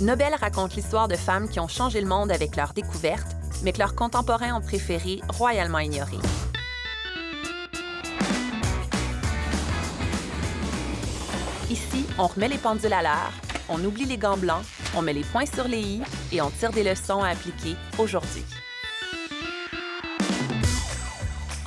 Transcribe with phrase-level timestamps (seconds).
[0.00, 3.78] Nobel raconte l'histoire de femmes qui ont changé le monde avec leurs découvertes, mais que
[3.78, 6.16] leurs contemporains ont préféré royalement ignorer.
[11.68, 13.32] Ici, on remet les pendules à l'heure,
[13.68, 14.64] on oublie les gants blancs,
[14.96, 18.44] on met les points sur les i et on tire des leçons à appliquer aujourd'hui.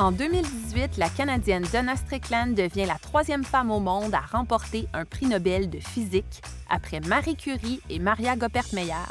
[0.04, 5.06] En 2018, la Canadienne Donna Strickland devient la troisième femme au monde à remporter un
[5.06, 9.08] prix Nobel de physique après Marie Curie et Maria Goppert-Meyer.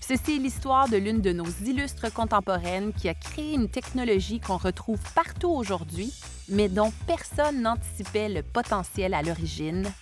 [0.00, 4.56] Ceci est l'histoire de l'une de nos illustres contemporaines qui a créé une technologie qu'on
[4.56, 6.10] retrouve partout aujourd'hui,
[6.48, 9.92] mais dont personne n'anticipait le potentiel à l'origine,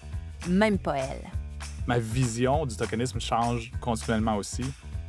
[0.48, 1.32] même pas elle.
[1.88, 4.62] Ma vision du tokenisme change continuellement aussi.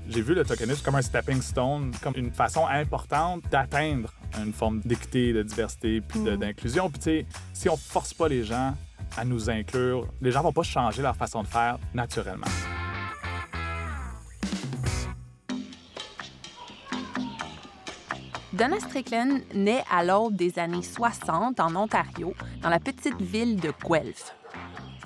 [0.10, 4.80] J'ai vu le tokenisme comme un stepping stone, comme une façon importante d'atteindre une forme
[4.82, 6.38] d'équité, de diversité, puis Mm.
[6.38, 6.90] d'inclusion.
[6.90, 8.74] Puis tu sais, si on force pas les gens
[9.18, 12.48] à nous inclure, les gens vont pas changer leur façon de faire naturellement.
[18.54, 23.74] Donna Strickland naît à l'aube des années 60 en Ontario, dans la petite ville de
[23.84, 24.36] Guelph.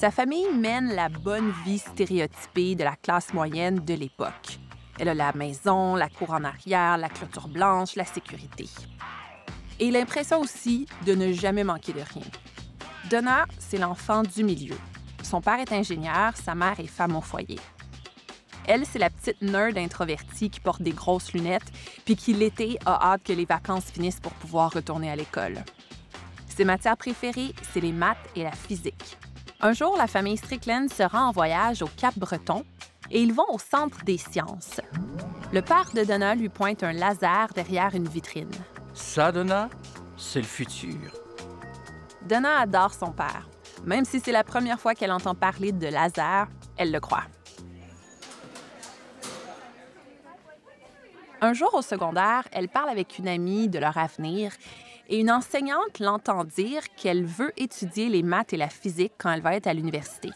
[0.02, 4.60] Sa famille mène la bonne vie stéréotypée de la classe moyenne de l'époque.
[5.00, 8.66] Elle a la maison, la cour en arrière, la clôture blanche, la sécurité.
[9.80, 12.26] Et l'impression aussi de ne jamais manquer de rien.
[13.10, 14.76] Donna, c'est l'enfant du milieu.
[15.24, 17.60] Son père est ingénieur, sa mère est femme au foyer.
[18.68, 21.72] Elle, c'est la petite nerd introvertie qui porte des grosses lunettes
[22.06, 25.64] puis qui, l'été, a hâte que les vacances finissent pour pouvoir retourner à l'école.
[26.48, 29.18] Ses matières préférées, c'est les maths et la physique.
[29.62, 32.64] Un jour, la famille Strickland se rend en voyage au Cap-Breton
[33.10, 34.82] et ils vont au Centre des sciences.
[35.54, 38.52] Le père de Donna lui pointe un laser derrière une vitrine.
[38.98, 39.70] Ça, Donna,
[40.18, 41.12] c'est le futur.
[42.24, 43.48] Donna adore son père.
[43.86, 47.26] Même si c'est la première fois qu'elle entend parler de laser, elle le croit.
[51.42, 54.52] Un jour au secondaire, elle parle avec une amie de leur avenir
[55.10, 59.42] et une enseignante l'entend dire qu'elle veut étudier les maths et la physique quand elle
[59.42, 60.32] va être à l'université.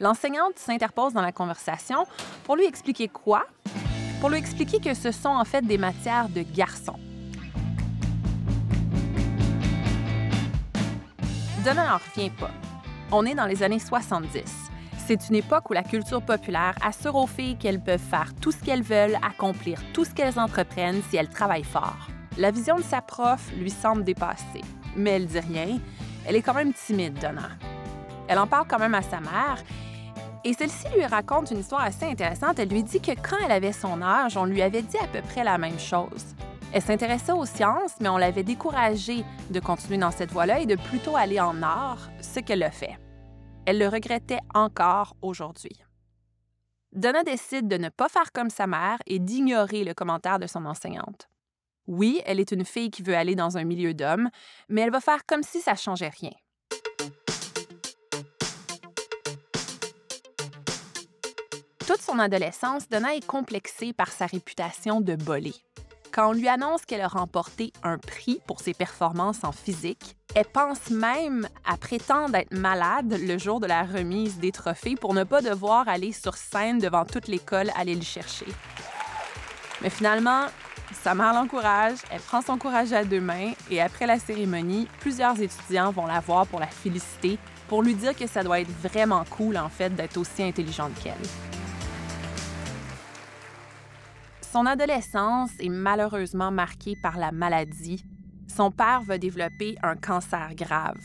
[0.00, 2.06] L'enseignante s'interpose dans la conversation
[2.44, 3.44] pour lui expliquer quoi?
[4.22, 6.98] Pour lui expliquer que ce sont en fait des matières de garçons.
[11.66, 12.52] Donna n'en revient pas.
[13.10, 14.44] On est dans les années 70.
[15.04, 18.62] C'est une époque où la culture populaire assure aux filles qu'elles peuvent faire tout ce
[18.62, 22.06] qu'elles veulent, accomplir tout ce qu'elles entreprennent si elles travaillent fort.
[22.38, 24.62] La vision de sa prof lui semble dépassée,
[24.94, 25.80] mais elle dit rien.
[26.24, 27.48] Elle est quand même timide, Donna.
[28.28, 29.58] Elle en parle quand même à sa mère,
[30.44, 32.60] et celle-ci lui raconte une histoire assez intéressante.
[32.60, 35.20] Elle lui dit que quand elle avait son âge, on lui avait dit à peu
[35.20, 36.36] près la même chose.
[36.76, 40.76] Elle s'intéressait aux sciences, mais on l'avait découragée de continuer dans cette voie-là et de
[40.76, 42.98] plutôt aller en art, ce qu'elle a fait.
[43.64, 45.82] Elle le regrettait encore aujourd'hui.
[46.92, 50.66] Donna décide de ne pas faire comme sa mère et d'ignorer le commentaire de son
[50.66, 51.30] enseignante.
[51.86, 54.28] Oui, elle est une fille qui veut aller dans un milieu d'hommes,
[54.68, 56.32] mais elle va faire comme si ça changeait rien.
[61.86, 65.54] Toute son adolescence, Donna est complexée par sa réputation de bolée.
[66.16, 70.46] Quand on lui annonce qu'elle a remporté un prix pour ses performances en physique, elle
[70.46, 75.24] pense même à prétendre être malade le jour de la remise des trophées pour ne
[75.24, 78.46] pas devoir aller sur scène devant toute l'école aller le chercher.
[79.82, 80.46] Mais finalement,
[81.02, 85.38] sa mère l'encourage, elle prend son courage à deux mains et après la cérémonie, plusieurs
[85.38, 87.38] étudiants vont la voir pour la féliciter,
[87.68, 91.65] pour lui dire que ça doit être vraiment cool en fait d'être aussi intelligente qu'elle.
[94.52, 98.04] Son adolescence est malheureusement marquée par la maladie.
[98.46, 101.00] Son père va développer un cancer grave.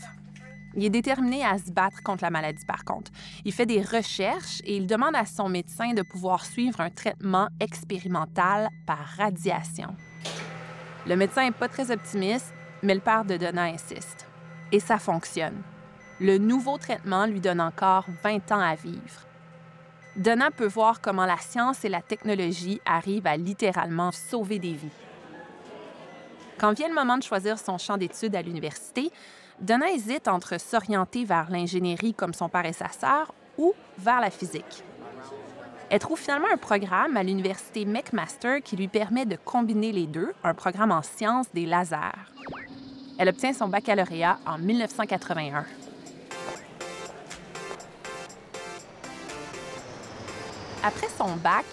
[0.74, 3.10] Il est déterminé à se battre contre la maladie par contre.
[3.44, 7.48] Il fait des recherches et il demande à son médecin de pouvoir suivre un traitement
[7.60, 9.94] expérimental par radiation.
[11.06, 14.26] Le médecin n'est pas très optimiste, mais le père de Donna insiste.
[14.70, 15.60] Et ça fonctionne.
[16.20, 19.26] Le nouveau traitement lui donne encore 20 ans à vivre.
[20.16, 24.90] Donna peut voir comment la science et la technologie arrivent à littéralement sauver des vies.
[26.58, 29.10] Quand vient le moment de choisir son champ d'études à l'université,
[29.58, 34.30] Donna hésite entre s'orienter vers l'ingénierie comme son père et sa sœur ou vers la
[34.30, 34.84] physique.
[35.88, 40.32] Elle trouve finalement un programme à l'université McMaster qui lui permet de combiner les deux,
[40.44, 41.96] un programme en sciences des lasers.
[43.18, 45.64] Elle obtient son baccalauréat en 1981.
[50.84, 51.64] Après son bac,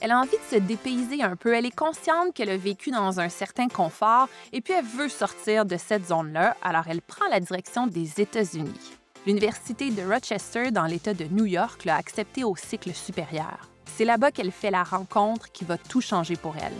[0.00, 1.54] elle a envie de se dépayser un peu.
[1.54, 5.64] Elle est consciente qu'elle a vécu dans un certain confort et puis elle veut sortir
[5.64, 8.92] de cette zone-là, alors elle prend la direction des États-Unis.
[9.26, 13.68] L'Université de Rochester, dans l'État de New York, l'a acceptée au cycle supérieur.
[13.86, 16.74] C'est là-bas qu'elle fait la rencontre qui va tout changer pour elle.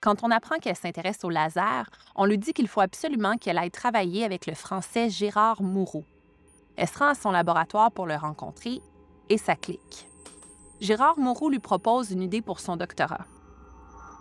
[0.00, 3.70] Quand on apprend qu'elle s'intéresse au laser, on lui dit qu'il faut absolument qu'elle aille
[3.70, 6.04] travailler avec le Français Gérard Mouroux.
[6.76, 8.80] Elle se rend à son laboratoire pour le rencontrer
[9.28, 10.08] et ça clique.
[10.80, 13.26] Gérard Moreau lui propose une idée pour son doctorat.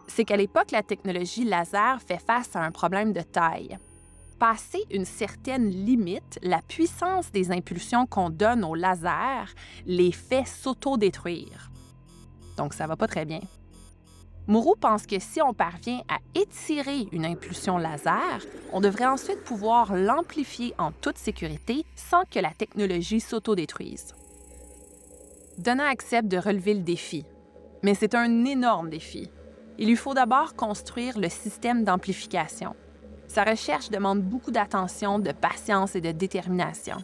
[0.08, 3.78] C'est qu'à l'époque, la technologie laser fait face à un problème de taille.
[4.40, 9.54] Passé une certaine limite, la puissance des impulsions qu'on donne au laser
[9.86, 11.72] les fait s'auto-détruire.
[12.56, 13.42] Donc, ça va pas très bien.
[14.48, 19.94] Moreau pense que si on parvient à étirer une impulsion laser, on devrait ensuite pouvoir
[19.94, 24.16] l'amplifier en toute sécurité sans que la technologie s'auto-détruise.
[25.58, 27.26] Donna accepte de relever le défi,
[27.82, 29.32] mais c'est un énorme défi.
[29.80, 32.76] Il lui faut d'abord construire le système d'amplification.
[33.28, 36.98] Sa recherche demande beaucoup d'attention, de patience et de détermination.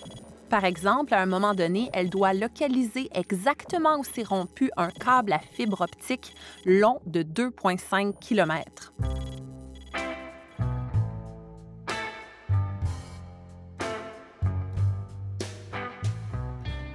[0.49, 5.33] Par exemple, à un moment donné, elle doit localiser exactement où s'est rompu un câble
[5.33, 8.93] à fibre optique long de 2,5 km.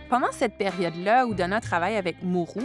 [0.08, 2.62] Pendant cette période-là où Donna travaille avec Mourou,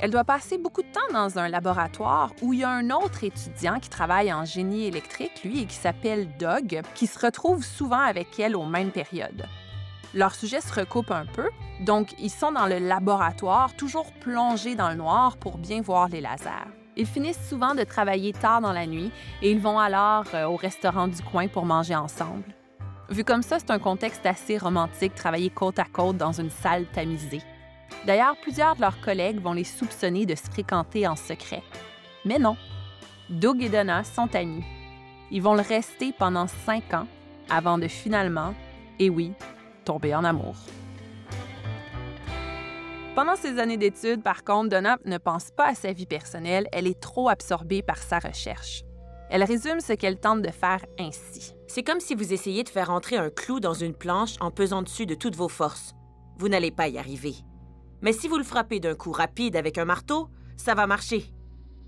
[0.00, 3.22] elle doit passer beaucoup de temps dans un laboratoire où il y a un autre
[3.22, 8.00] étudiant qui travaille en génie électrique, lui, et qui s'appelle Doug, qui se retrouve souvent
[8.00, 9.46] avec elle aux mêmes périodes.
[10.12, 11.48] Leurs sujets se recoupent un peu,
[11.80, 16.20] donc ils sont dans le laboratoire, toujours plongés dans le noir pour bien voir les
[16.20, 16.68] lasers.
[16.96, 20.56] Ils finissent souvent de travailler tard dans la nuit et ils vont alors euh, au
[20.56, 22.44] restaurant du coin pour manger ensemble.
[23.08, 26.86] Vu comme ça, c'est un contexte assez romantique, travailler côte à côte dans une salle
[26.86, 27.42] tamisée.
[28.04, 31.62] D'ailleurs, plusieurs de leurs collègues vont les soupçonner de se fréquenter en secret.
[32.24, 32.56] Mais non,
[33.30, 34.64] Doug et Donna sont amis.
[35.30, 37.06] Ils vont le rester pendant cinq ans
[37.48, 38.54] avant de finalement,
[38.98, 39.32] et oui,
[39.84, 40.56] tomber en amour.
[43.14, 46.86] Pendant ces années d'études, par contre, Donna ne pense pas à sa vie personnelle, elle
[46.86, 48.82] est trop absorbée par sa recherche.
[49.30, 51.54] Elle résume ce qu'elle tente de faire ainsi.
[51.66, 54.82] C'est comme si vous essayiez de faire entrer un clou dans une planche en pesant
[54.82, 55.94] dessus de toutes vos forces.
[56.38, 57.34] Vous n'allez pas y arriver.
[58.02, 61.32] Mais si vous le frappez d'un coup rapide avec un marteau, ça va marcher.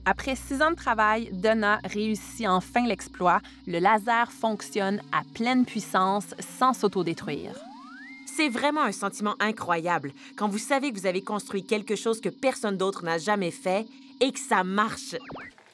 [0.04, 3.40] Après six ans de travail, Donna réussit enfin l'exploit.
[3.66, 7.54] Le laser fonctionne à pleine puissance sans s'autodétruire.
[8.26, 12.28] C'est vraiment un sentiment incroyable quand vous savez que vous avez construit quelque chose que
[12.28, 13.86] personne d'autre n'a jamais fait
[14.20, 15.14] et que ça marche.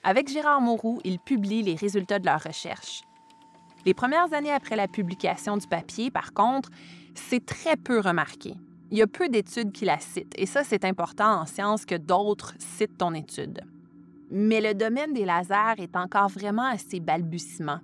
[0.07, 3.05] Avec Gérard Moreau, ils publient les résultats de leur recherche.
[3.87, 6.69] Les premières années après la publication du papier, par contre,
[7.15, 8.53] c'est très peu remarqué.
[8.91, 11.95] Il y a peu d'études qui la citent, et ça, c'est important en sciences que
[11.95, 13.63] d'autres citent ton étude.
[14.31, 17.81] Mais le domaine des lasers est encore vraiment à ses balbutiements.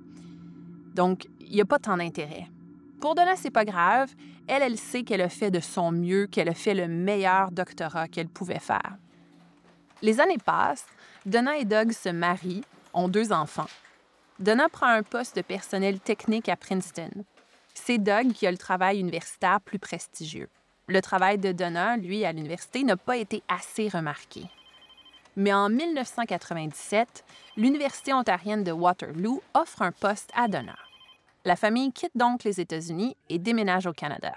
[0.94, 2.46] Donc, il n'y a pas tant d'intérêt.
[3.00, 4.11] Pour Donna, c'est pas grave.
[4.46, 8.08] Elle, elle sait qu'elle a fait de son mieux, qu'elle a fait le meilleur doctorat
[8.08, 8.99] qu'elle pouvait faire.
[10.02, 10.87] Les années passent,
[11.26, 12.64] Donna et Doug se marient,
[12.94, 13.69] ont deux enfants.
[14.38, 17.11] Donna prend un poste de personnel technique à Princeton.
[17.75, 20.49] C'est Doug qui a le travail universitaire plus prestigieux.
[20.87, 24.44] Le travail de Donna, lui, à l'université, n'a pas été assez remarqué.
[25.37, 27.25] Mais en 1997,
[27.56, 30.76] l'Université ontarienne de Waterloo offre un poste à Donna.
[31.44, 34.32] La famille quitte donc les États-Unis et déménage au Canada.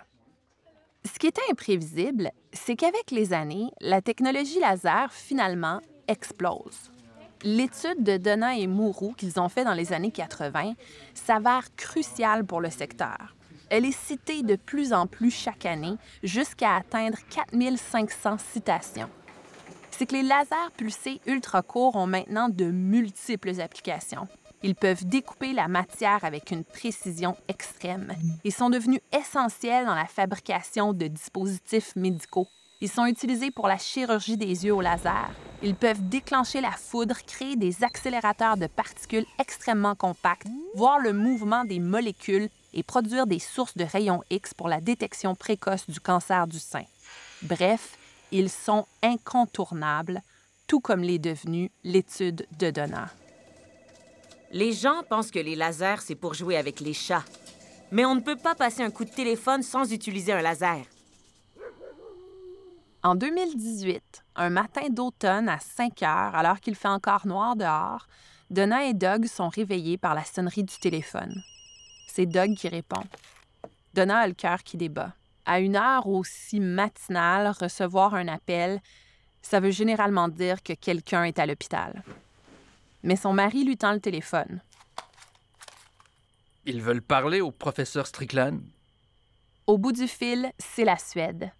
[1.05, 6.91] Ce qui était imprévisible, c'est qu'avec les années, la technologie laser, finalement, explose.
[7.43, 10.73] L'étude de Donna et Mourou qu'ils ont fait dans les années 80
[11.13, 13.35] s'avère cruciale pour le secteur.
[13.69, 19.09] Elle est citée de plus en plus chaque année jusqu'à atteindre 4500 citations.
[19.91, 24.27] C'est que les lasers pulsés ultra courts ont maintenant de multiples applications.
[24.63, 28.13] Ils peuvent découper la matière avec une précision extrême.
[28.45, 32.47] Ils sont devenus essentiels dans la fabrication de dispositifs médicaux
[32.83, 35.31] ils sont utilisés pour la chirurgie des yeux au laser.
[35.61, 41.63] Ils peuvent déclencher la foudre, créer des accélérateurs de particules extrêmement compacts, voir le mouvement
[41.63, 46.45] des molécules et produire des sources de rayons X pour la détection précoce du cancer
[46.45, 46.83] du sein.
[47.43, 47.97] Bref,
[48.33, 50.21] ils sont incontournables,
[50.67, 53.07] tout comme l'est devenue l'étude de Donna.
[54.51, 57.23] Les gens pensent que les lasers, c'est pour jouer avec les chats.
[57.93, 60.83] Mais on ne peut pas passer un coup de téléphone sans utiliser un laser.
[63.05, 68.07] En 2018, un matin d'automne à 5 heures, alors qu'il fait encore noir dehors,
[68.49, 71.43] Donna et Doug sont réveillés par la sonnerie du téléphone.
[72.07, 73.03] C'est Doug qui répond.
[73.93, 75.11] Donna a le cœur qui débat.
[75.45, 78.79] À une heure aussi matinale, recevoir un appel,
[79.41, 82.03] ça veut généralement dire que quelqu'un est à l'hôpital.
[83.03, 84.61] Mais son mari lui tend le téléphone.
[86.65, 88.61] Ils veulent parler au professeur Strickland?
[89.67, 91.51] Au bout du fil, c'est la Suède.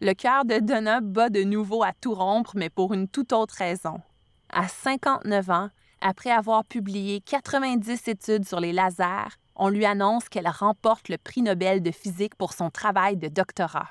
[0.00, 3.56] Le cœur de Donna bat de nouveau à tout rompre, mais pour une toute autre
[3.56, 4.00] raison.
[4.48, 10.46] À 59 ans, après avoir publié 90 études sur les lasers, on lui annonce qu'elle
[10.48, 13.88] remporte le prix Nobel de physique pour son travail de doctorat.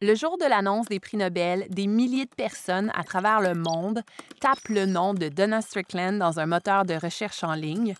[0.00, 4.02] Le jour de l'annonce des prix Nobel, des milliers de personnes à travers le monde
[4.40, 7.94] tapent le nom de Donna Strickland dans un moteur de recherche en ligne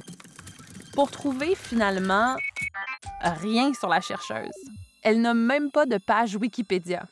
[0.94, 2.36] pour trouver finalement
[3.20, 4.50] rien sur la chercheuse.
[5.02, 7.06] Elle n'a même pas de page Wikipédia.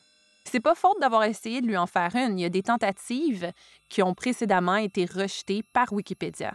[0.45, 2.39] C'est pas faute d'avoir essayé de lui en faire une.
[2.39, 3.51] Il y a des tentatives
[3.89, 6.53] qui ont précédemment été rejetées par Wikipédia.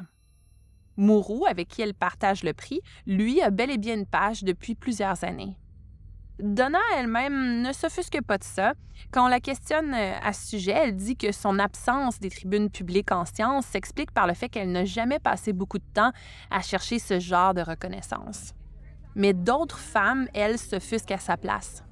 [0.97, 4.75] Mourou, avec qui elle partage le prix, lui a bel et bien une page depuis
[4.75, 5.59] plusieurs années.
[6.39, 8.75] Donna elle-même ne s'offusque pas de ça.
[9.11, 12.71] Quand on la questionne euh, à ce sujet, elle dit que son absence des tribunes
[12.71, 16.13] publiques en sciences s'explique par le fait qu'elle n'a jamais passé beaucoup de temps
[16.51, 18.53] à chercher ce genre de reconnaissance.
[19.17, 21.83] Mais d'autres femmes, elles, s'offusquent à sa place.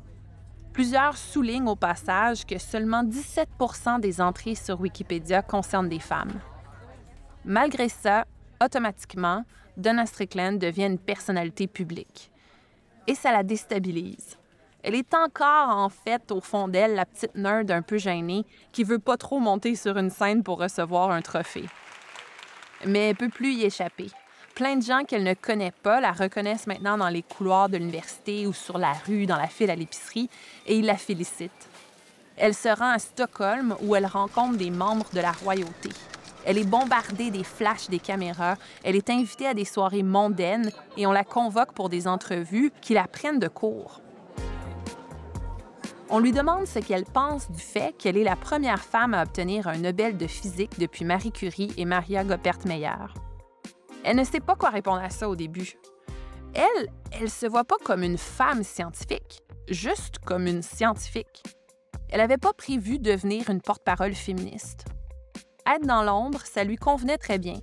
[0.75, 6.39] Plusieurs soulignent au passage que seulement 17% des entrées sur Wikipédia concernent des femmes.
[7.47, 8.27] Malgré ça,
[8.63, 9.45] automatiquement,
[9.79, 12.31] Donna Strickland devient une personnalité publique.
[13.07, 14.37] Et ça la déstabilise.
[14.83, 18.85] Elle est encore, en fait, au fond d'elle, la petite nerd un peu gênée qui
[18.85, 21.65] veut pas trop monter sur une scène pour recevoir un trophée.
[22.85, 24.11] Mais elle peut plus y échapper.
[24.55, 28.47] Plein de gens qu'elle ne connaît pas la reconnaissent maintenant dans les couloirs de l'université
[28.47, 30.31] ou sur la rue, dans la file à l'épicerie,
[30.67, 31.69] et ils la félicitent.
[32.37, 35.89] Elle se rend à Stockholm où elle rencontre des membres de la royauté.
[36.45, 41.05] Elle est bombardée des flashs des caméras, elle est invitée à des soirées mondaines et
[41.09, 44.03] on la convoque pour des entrevues qui la prennent de court.
[46.11, 49.67] On lui demande ce qu'elle pense du fait qu'elle est la première femme à obtenir
[49.67, 53.34] un Nobel de physique depuis Marie Curie et Maria Goeppert-Meyer.
[54.05, 55.73] Elle ne sait pas quoi répondre à ça au début.
[56.55, 61.43] Elle, elle se voit pas comme une femme scientifique, juste comme une scientifique.
[62.11, 64.85] Elle n'avait pas prévu devenir une porte-parole féministe.
[65.67, 67.57] Être dans l'ombre, ça lui convenait très bien.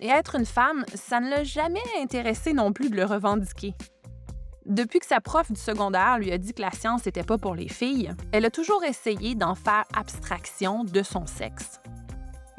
[0.00, 3.74] Et être une femme, ça ne l'a jamais intéressé non plus de le revendiquer.
[4.66, 7.54] Depuis que sa prof du secondaire lui a dit que la science n'était pas pour
[7.54, 11.80] les filles, elle a toujours essayé d'en faire abstraction de son sexe.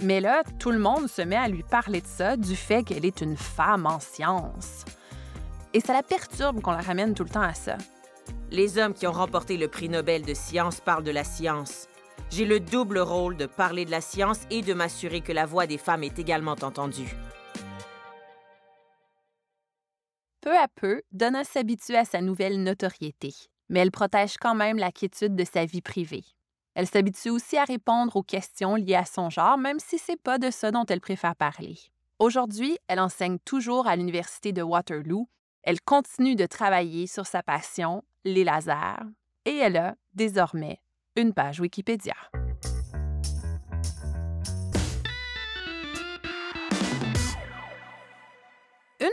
[0.02, 3.06] Mais là, tout le monde se met à lui parler de ça, du fait qu'elle
[3.06, 4.86] est une femme en science.
[5.74, 7.78] Et ça la perturbe qu'on la ramène tout le temps à ça.
[8.52, 11.88] Les hommes qui ont remporté le prix Nobel de science parlent de la science.
[12.30, 15.66] J'ai le double rôle de parler de la science et de m'assurer que la voix
[15.66, 17.16] des femmes est également entendue.
[20.42, 23.34] Peu à peu, Donna s'habitue à sa nouvelle notoriété,
[23.70, 26.24] mais elle protège quand même la quiétude de sa vie privée.
[26.78, 30.38] Elle s'habitue aussi à répondre aux questions liées à son genre, même si c'est pas
[30.38, 31.76] de ça dont elle préfère parler.
[32.20, 35.28] Aujourd'hui, elle enseigne toujours à l'Université de Waterloo.
[35.64, 39.02] Elle continue de travailler sur sa passion, les lasers,
[39.46, 40.80] et elle a, désormais,
[41.16, 42.14] une page Wikipédia.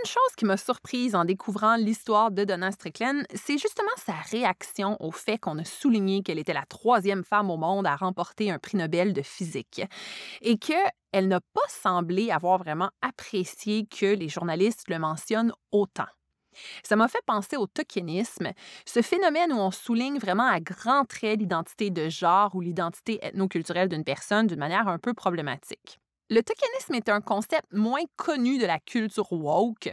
[0.05, 4.99] Une chose qui m'a surprise en découvrant l'histoire de Donna Strickland, c'est justement sa réaction
[5.01, 8.59] au fait qu'on a souligné qu'elle était la troisième femme au monde à remporter un
[8.59, 9.81] prix Nobel de physique
[10.43, 16.09] et qu'elle n'a pas semblé avoir vraiment apprécié que les journalistes le mentionnent autant.
[16.83, 18.53] Ça m'a fait penser au tokenisme,
[18.85, 23.89] ce phénomène où on souligne vraiment à grands traits l'identité de genre ou l'identité ethnoculturelle
[23.89, 25.99] d'une personne d'une manière un peu problématique.
[26.31, 29.91] Le tokenisme est un concept moins connu de la culture woke.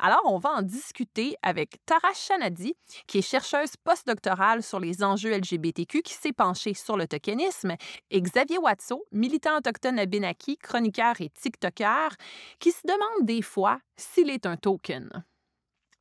[0.00, 2.74] Alors, on va en discuter avec Tara Chanadi,
[3.06, 7.76] qui est chercheuse postdoctorale sur les enjeux LGBTQ, qui s'est penchée sur le tokenisme,
[8.10, 12.08] et Xavier Watso, militant autochtone à Benaki, chroniqueur et TikToker,
[12.58, 15.24] qui se demande des fois s'il est un token.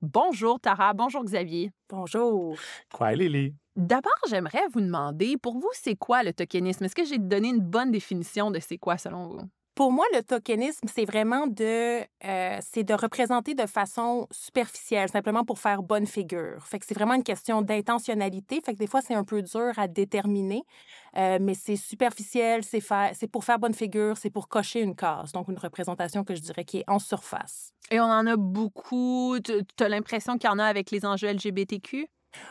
[0.01, 1.71] Bonjour Tara, bonjour Xavier.
[1.89, 2.55] Bonjour.
[2.93, 3.53] Quoi, Lily?
[3.77, 6.83] D'abord, j'aimerais vous demander, pour vous, c'est quoi le tokenisme?
[6.85, 9.41] Est-ce que j'ai donné une bonne définition de c'est quoi selon vous?
[9.75, 15.45] Pour moi, le tokenisme, c'est vraiment de, euh, c'est de représenter de façon superficielle, simplement
[15.45, 16.65] pour faire bonne figure.
[16.65, 18.59] Fait que c'est vraiment une question d'intentionnalité.
[18.65, 20.63] Fait que des fois, c'est un peu dur à déterminer,
[21.15, 22.81] euh, mais c'est superficiel, c'est,
[23.31, 25.33] pour faire bonne figure, c'est pour cocher une case.
[25.33, 27.73] Donc, une représentation que je dirais qui est en surface.
[27.91, 29.37] Et on en a beaucoup.
[29.39, 32.07] Tu as l'impression qu'il y en a avec les enjeux LGBTQ?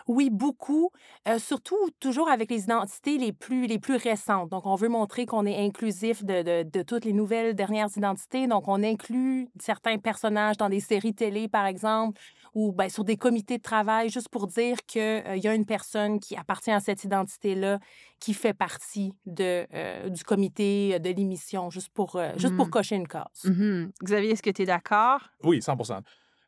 [0.08, 0.90] Oui, beaucoup,
[1.28, 4.50] euh, surtout toujours avec les identités les plus, les plus récentes.
[4.50, 8.46] Donc, on veut montrer qu'on est inclusif de, de, de, toutes les nouvelles dernières identités.
[8.46, 12.20] Donc, on inclut certains personnages dans des séries télé, par exemple,
[12.54, 15.66] ou ben, sur des comités de travail, juste pour dire qu'il euh, y a une
[15.66, 17.78] personne qui appartient à cette identité-là,
[18.20, 22.70] qui fait partie de, euh, du comité de l'émission, juste pour, juste pour Mmh.
[22.70, 23.44] cocher une case.
[23.44, 23.92] Mhm.
[24.02, 25.20] Xavier, est-ce que tu es d'accord?
[25.44, 25.76] Oui, 100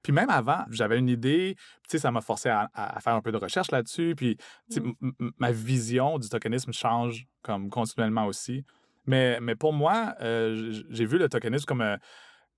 [0.02, 2.69] Puis même avant, j'avais une idée, puis tu sais, ça m'a forcé à,
[3.00, 4.14] faire un peu de recherche là-dessus.
[4.17, 4.95] Puis tu sais, Mm.
[5.02, 8.64] m- m- ma vision du tokenisme change comme continuellement aussi.
[9.07, 11.99] Mais, mais pour moi, euh, j'ai vu le tokenisme comme un,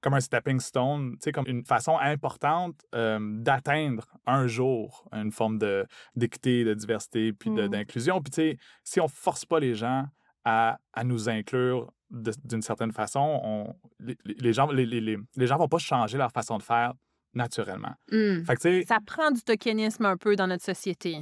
[0.02, 5.30] comme un stepping stone, tu sais, comme une façon importante euh, d'atteindre un jour une
[5.30, 7.68] forme de, d'équité, de diversité, puis Mm.
[7.68, 8.20] d'inclusion.
[8.23, 10.06] Puis tu sais, si on force pas les gens
[10.44, 15.56] à, à nous inclure d'une certaine façon, on, les, les- gens les, les- les gens
[15.59, 16.92] vont pas changer leur façon de faire
[17.34, 17.94] naturellement.
[18.10, 18.42] Hmm.
[18.44, 21.18] Fait que Ça prend du tokenisme un peu dans notre société.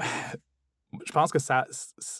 [1.06, 1.66] je pense que ça,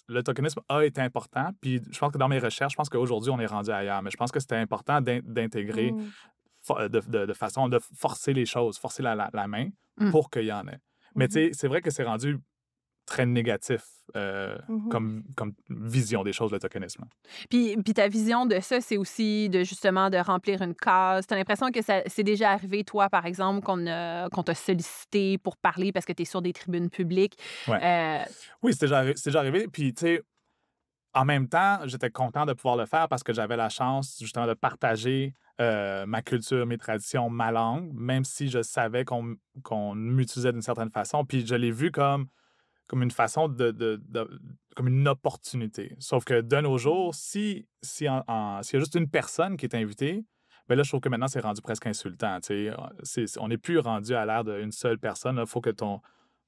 [0.09, 1.51] le tokenisme a été important.
[1.61, 4.03] Puis je pense que dans mes recherches, je pense qu'aujourd'hui, on est rendu ailleurs.
[4.03, 6.11] Mais je pense que c'était important d'in- d'intégrer Mm.
[6.67, 9.69] fo- de, de- de façon de forcer les choses, forcer la, la- la main
[9.99, 10.11] Mm.
[10.11, 10.79] pour qu'il y en ait.
[11.15, 12.39] Mais tu sais, c'est vrai que c'est rendu
[13.09, 13.83] très négatif
[14.17, 14.89] euh, Mhm.
[14.89, 17.05] comme, comme vision des choses, le tokenisme.
[17.51, 21.27] Puis, puis ta vision de ça, c'est aussi de justement de remplir une case.
[21.27, 24.55] Tu as l'impression que ça c'est déjà arrivé, toi, par exemple, qu'on a- qu'on t'a
[24.55, 27.37] sollicité pour parler parce que tu es sur des tribunes publiques.
[27.67, 27.81] Ouais.
[27.83, 28.25] Euh,
[28.63, 29.69] Oui, c'est déjà, déjà arrivé.
[29.69, 30.23] Puis, tu sais,
[31.15, 34.47] en même temps, j'étais content de pouvoir le faire parce que j'avais la chance, justement,
[34.47, 39.37] de partager euh, ma culture, mes traditions, ma langue, même si je savais qu'on
[39.95, 41.25] m'utilisait d'une certaine façon.
[41.25, 42.27] Puis, je l'ai vu comme,
[42.89, 44.41] comme une façon de, de- de-
[44.75, 45.95] comme une opportunité.
[46.01, 49.57] Sauf que de nos jours, si, si en- en- s'il y a juste une personne
[49.57, 50.25] qui est invitée,
[50.69, 52.39] ben là, je trouve que maintenant, c'est rendu presque insultant.
[52.43, 55.39] C'est- on n'est plus rendu à l'ère d'une seule personne.
[55.39, 56.01] Il faut que ton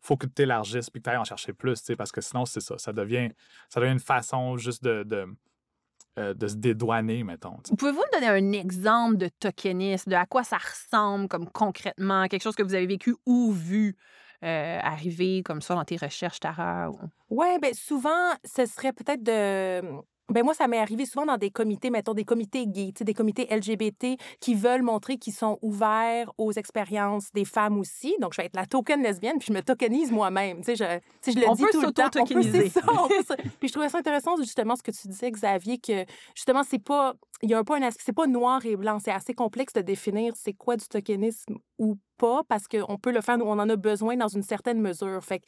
[0.02, 2.60] faut que tu élargisses puis que tu ailles en chercher plus, parce que sinon, c'est
[2.60, 2.78] ça.
[2.78, 3.28] Ça devient,
[3.68, 5.26] ça devient une façon juste de, de,
[6.18, 7.58] euh, de se dédouaner, mettons.
[7.78, 12.42] Pouvez-vous me donner un exemple de tokenisme, de à quoi ça ressemble comme concrètement, quelque
[12.42, 13.94] chose que vous avez vécu ou vu?
[14.44, 16.90] Euh, arriver comme ça dans tes recherches, Tara?
[16.90, 16.98] ou-
[17.30, 19.80] Ouais, ben souvent, ce serait peut-être de.
[20.30, 23.46] Ben moi, ça m'est arrivé souvent dans des comités, mettons des comités gays, des comités
[23.50, 28.14] LGBT qui veulent montrer qu'ils sont ouverts aux expériences des femmes aussi.
[28.20, 30.58] Donc, je vais être la token lesbienne, puis je me tokenise moi-même.
[30.58, 32.04] Tu sais, je, je le On dis peut tout le temps.
[32.04, 32.68] On peut- s'auto-tokeniser.
[32.70, 35.30] c'est ça, on peut se- Puis je trouvais ça intéressant, justement, ce que tu disais,
[35.30, 37.14] Xavier, que justement, c'est pas.
[37.42, 38.02] Il y a un peu un aspect.
[38.06, 38.98] C'est pas noir et blanc.
[39.02, 43.20] C'est assez complexe de définir c'est quoi du tokenisme ou pas, parce qu'on peut le
[43.22, 45.24] faire, nous, on en a besoin dans une certaine mesure.
[45.24, 45.46] Fait que,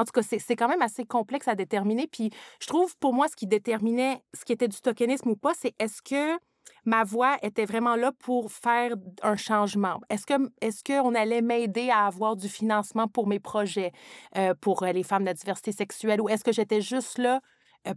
[0.00, 2.06] en tout cas, c'est quand même assez complexe à déterminer.
[2.06, 5.52] Puis je trouve, pour moi, ce qui déterminait ce qui était du tokenisme ou pas,
[5.54, 6.38] c'est est-ce que
[6.86, 10.00] ma voix était vraiment là pour faire un changement?
[10.08, 13.92] Est-ce que est-ce qu'on allait m'aider à avoir du financement pour mes projets,
[14.38, 17.40] euh, pour euh, les femmes de la diversité sexuelle, ou est-ce que j'étais juste là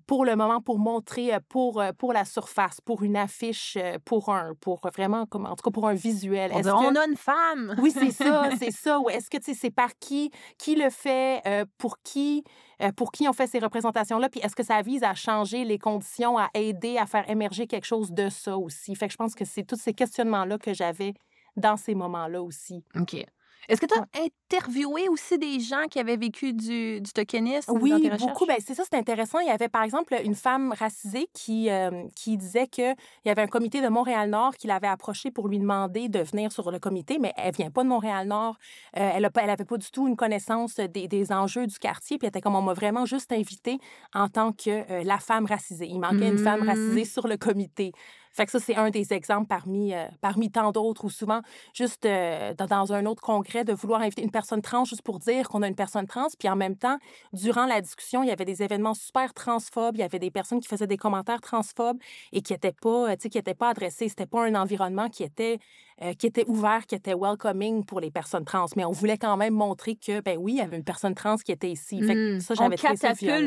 [0.07, 3.97] pour le moment, pour montrer, euh, pour, euh, pour la surface, pour une affiche, euh,
[4.05, 6.51] pour un, pour vraiment, comme, en tout cas, pour un visuel?
[6.53, 7.75] On, Est-ce dit, que- on a une femme!
[7.79, 8.99] oui, c'est ça, c'est ça.
[8.99, 12.43] Ou est-ce que c'est par qui, qui le fait, euh, pour qui,
[12.81, 15.77] euh, pour qui on fait ces représentations-là, puis est-ce que ça vise à changer les
[15.79, 18.95] conditions, à aider à faire émerger quelque chose de ça aussi?
[18.95, 21.13] Fait que je pense que c'est tous ces questionnements-là que j'avais
[21.55, 22.83] dans ces moments-là aussi.
[22.95, 23.15] OK.
[23.69, 27.79] Est-ce que tu as interviewé aussi des gens qui avaient vécu du, du tokenisme dans
[27.79, 28.45] Oui, tes beaucoup.
[28.45, 29.39] Ben, c'est ça, c'est intéressant.
[29.39, 32.95] Il y avait, par exemple, une femme racisée qui, euh, qui disait qu'il
[33.25, 36.71] y avait un comité de Montréal-Nord qui l'avait approché pour lui demander de venir sur
[36.71, 38.57] le comité, mais elle vient pas de Montréal-Nord.
[38.97, 42.17] Euh, elle n'avait pas du tout une connaissance des, des enjeux du quartier.
[42.17, 43.77] Puis elle était comme, on m'a vraiment juste invitée
[44.13, 45.87] en tant que euh, la femme racisée.
[45.87, 46.67] Il manquait une femme Mm.
[46.69, 47.91] racisée sur le comité.
[48.33, 51.41] Fait que ça, c'est un des exemples parmi, euh, parmi tant d'autres, ou souvent,
[51.73, 55.19] juste euh, dans, dans un autre congrès, de vouloir inviter une personne trans juste pour
[55.19, 56.27] dire qu'on a une personne trans.
[56.39, 56.97] Puis en même temps,
[57.33, 59.95] durant la discussion, il y avait des événements super transphobes.
[59.95, 61.97] Il y avait des personnes qui faisaient des commentaires transphobes
[62.31, 64.09] et qui n'étaient pas, euh, qui étaient pas adressés.
[64.09, 65.59] C'était pas un environnement qui était,
[66.03, 68.65] euh, qui était ouvert, qui était welcoming pour les personnes trans.
[68.75, 71.37] Mais on voulait quand même montrer que, ben oui, il y avait une personne trans
[71.37, 72.01] qui était ici.
[72.01, 72.39] Fait que Mm.
[72.41, 72.95] ça, on j'avais violent.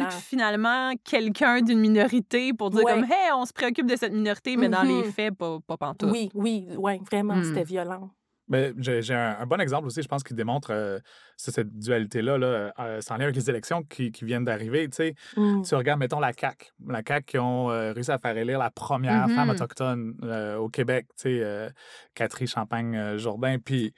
[0.04, 2.92] catapulte finalement quelqu'un d'une minorité pour dire Ouais.
[2.94, 5.12] comme hey on se préoccupe de cette minorité mais dans les Mhm.
[5.12, 6.10] faits pas, pas pantoute.
[6.10, 7.44] Oui, oui, oui, vraiment, Mm.
[7.44, 8.10] c'était violent.
[8.48, 10.98] Mais j'ai un, un bon exemple aussi, je pense, qui démontre euh,
[11.36, 14.88] cette dualité-là, là, euh, sans lien avec les élections qui, qui viennent d'arriver.
[14.88, 15.62] Tu sais, Mm.
[15.62, 16.70] tu regardes, mettons, la CAQ.
[16.86, 19.54] La CAQ qui ont euh, réussi à faire élire la première femme Mhm.
[19.54, 21.68] autochtone au Québec, tu sais,
[22.14, 23.58] Catherine Champagne-Jourdain.
[23.58, 23.92] Puis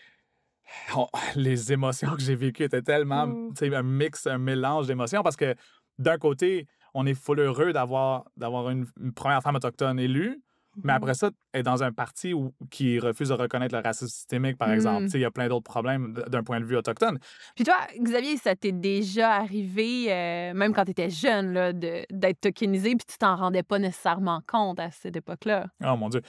[1.37, 3.55] les émotions que j'ai vécues étaient tellement, Mm.
[3.55, 5.55] tu sais, un mix, un mélange d'émotions parce que
[5.99, 10.41] d'un côté, on est full heureux d'avoir d'avoir une, une première femme autochtone élue,
[10.85, 10.97] mais Mhm.
[10.97, 14.71] après ça, est dans un parti où- qui refuse de reconnaître le racisme systémique, par
[14.71, 15.05] exemple.
[15.05, 15.09] Mm.
[15.09, 17.19] Sais, Il y a plein d'autres problèmes d'un point de vue autochtone.
[17.57, 22.05] Puis toi, Xavier, ça t'est déjà arrivé, euh, même quand tu étais jeune, là, de-
[22.11, 25.67] d'être tokenisé, puis tu t'en rendais pas nécessairement compte à cette époque-là?
[25.85, 26.23] Oh mon Dieu.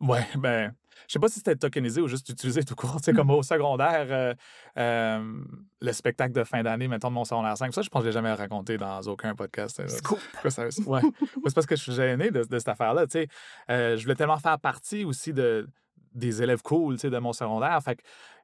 [0.00, 0.72] Ouais, ben,
[1.08, 2.98] je sais pas si c'était tokenisé ou juste utilisé tout court.
[3.02, 4.34] Sais, comme au secondaire, euh,
[4.78, 5.40] euh,
[5.80, 8.08] le spectacle de fin d'année, mettons, de mon secondaire 5, ça, je pense que je
[8.08, 9.80] l'ai jamais raconté dans aucun podcast.
[9.80, 10.00] euh, ça-
[10.86, 11.02] ouais.
[11.02, 11.10] Ouais,
[11.46, 13.06] c'est parce que je suis gêné de, de cette affaire-là.
[13.06, 13.28] Tu sais,
[13.70, 15.68] Euh, je voulais tellement faire partie aussi de,
[16.14, 17.78] des élèves cool tu sais, de mon secondaire.
[17.82, 18.02] Fait que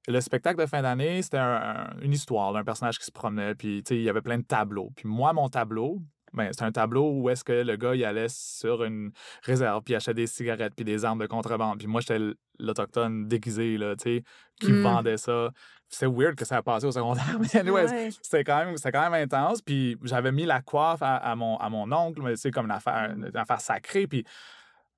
[0.09, 3.55] le spectacle de fin d'année, c'était un- un- une histoire d'un personnage qui se promenait,
[3.55, 4.93] puis tu sais, il y avait plein de tableaux.
[4.95, 6.01] Puis moi, mon tableau,
[6.37, 9.11] ben, c'est un tableau où est-ce que le gars, il allait sur une
[9.43, 11.79] réserve, puis il achetait des cigarettes, puis des armes de contrebande.
[11.79, 12.21] Puis moi, j'étais
[12.59, 14.25] l'Autochtone déguisé, là, tu sais,
[14.61, 14.83] qui Mm.
[14.83, 15.51] vendait ça.
[15.89, 18.09] C'est weird que ça a passé au secondaire, mais anyways, Ouais.
[18.23, 19.63] c'était quand, même- quand même intense.
[19.63, 22.73] Puis j'avais mis la coiffe à, à mon, à mon oncle, mais c'est comme une
[22.73, 24.07] affaire, une affaire sacrée.
[24.07, 24.25] Puis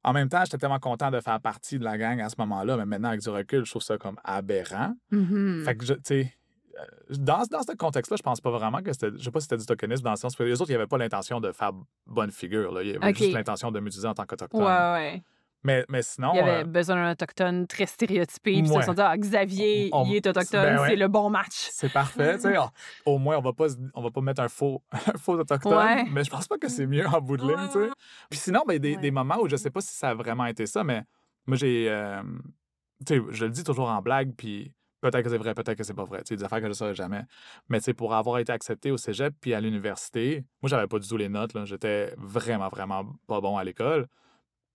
[0.05, 2.77] en même temps, j'étais tellement content de faire partie de la gang à ce moment-là,
[2.79, 4.95] mais maintenant, avec du recul, je trouve ça comme aberrant.
[5.11, 5.63] Mhm.
[5.65, 6.35] Fait que, je- tu sais,
[7.11, 9.11] dans, dans ce contexte-là, je pense pas vraiment que c'était.
[9.17, 10.87] Je sais pas si c'était du tokenisme dans le sens que les autres, ils n'avaient
[10.87, 11.73] pas l'intention de faire
[12.07, 12.73] bonne figure.
[12.73, 12.83] Là.
[12.83, 14.61] Ils avaient juste l'intention de m'utiliser en tant qu'autochtone.
[14.63, 15.23] Ouais, ouais.
[15.65, 16.31] Mais, mais sinon.
[16.35, 18.53] Il y avait euh, besoin d'un autochtone très stéréotypé.
[18.53, 20.89] Puis ils se sont dit, ah, Xavier, On- il est autochtone, ben ouais.
[20.91, 21.69] c'est le bon match.
[21.73, 22.39] c'est parfait,
[23.07, 25.75] Au moins, on va pas, on va pas mettre un faux, un faux autochtone.
[25.75, 26.05] Ouais.
[26.13, 27.69] Mais je pense pas que c'est mieux en bout de ligne.
[27.75, 27.91] Ouais.
[28.31, 30.65] Puis sinon, ben, des, des moments où je sais pas si ça a vraiment été
[30.67, 31.03] ça, mais
[31.47, 31.89] moi, j'ai.
[31.91, 32.23] euh,
[33.05, 35.85] tu sais, je le dis toujours en blague, puis peut-être que c'est vrai, peut-être que
[35.85, 36.19] c'est pas vrai.
[36.23, 37.23] Tu sais, des affaires que je ne saurais jamais.
[37.69, 40.99] Mais tu sais, pour avoir été accepté au cégep puis à l'université, moi, j'avais pas
[40.99, 41.55] du tout les notes.
[41.55, 41.65] là.
[41.65, 44.07] J'étais vraiment, vraiment pas bon à l'école.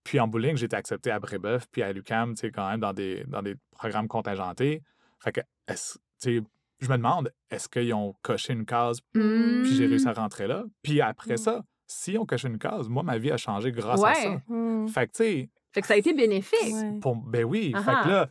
[0.04, 2.80] Puis en bowling, j'ai été accepté à Brébeuf puis à l'UQAM, tu sais, quand même
[2.80, 4.82] dans des, dans des programmes contingentés.
[5.18, 6.44] Fait que, est-ce- tu sais,
[6.80, 10.64] je me demande, est-ce qu'ils ont coché une case puis j'ai réussi à rentrer là?
[10.82, 11.38] Puis après Mm.
[11.38, 14.36] ça, si on coché une case, moi, ma vie a changé grâce à ça.
[14.48, 14.88] Mm.
[14.88, 16.72] Fait que, tu sais, Fait que ça a été bénéfique.
[16.74, 16.98] Ouais.
[17.00, 17.72] pour- ben oui.
[17.74, 18.28] Fait que là,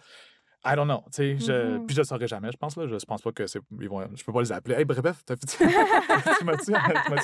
[0.66, 1.04] I don't know.
[1.14, 1.86] Tu sais, je, Mhm.
[1.86, 2.78] puis je le saurais jamais, je pense.
[2.78, 2.88] Là.
[2.88, 3.60] Je pense pas que c'est.
[3.82, 4.76] Ils vont, je peux pas les appeler.
[4.76, 5.58] Hey, bref, t'as fait.
[6.40, 6.72] tu m'as-tu